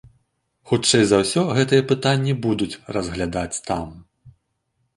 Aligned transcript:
Хутчэй 0.71 1.03
за 1.09 1.19
ўсё, 1.23 1.43
гэтае 1.59 1.81
пытанне 1.93 2.33
будуць 2.47 2.79
разглядаць 2.99 3.63
там. 3.69 3.87